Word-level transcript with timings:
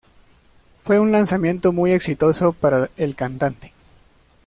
Fue 0.79 0.99
un 0.99 1.11
lanzamiento 1.11 1.73
muy 1.73 1.91
exitoso 1.91 2.53
para 2.53 2.89
el 2.97 3.15
cantante. 3.15 3.71